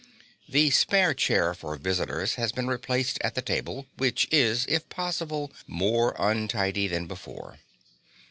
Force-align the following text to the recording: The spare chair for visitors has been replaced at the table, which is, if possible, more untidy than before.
The 0.49 0.71
spare 0.71 1.13
chair 1.13 1.53
for 1.53 1.75
visitors 1.75 2.33
has 2.33 2.51
been 2.51 2.67
replaced 2.67 3.19
at 3.21 3.35
the 3.35 3.41
table, 3.43 3.85
which 3.97 4.27
is, 4.31 4.65
if 4.67 4.89
possible, 4.89 5.51
more 5.67 6.15
untidy 6.17 6.87
than 6.87 7.05
before. 7.05 7.59